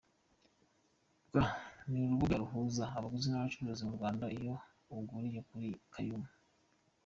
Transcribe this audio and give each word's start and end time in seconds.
rw 1.27 1.33
ni 1.89 1.99
urubuga 2.03 2.35
ruhuza 2.41 2.83
abaguzi 2.97 3.27
n’abacuruzi 3.29 3.81
mu 3.87 3.93
Rwanda, 3.97 4.25
iyo 4.37 4.53
uguriye 4.97 5.39
kuri 5.49 5.67
Kaymu. 5.93 6.29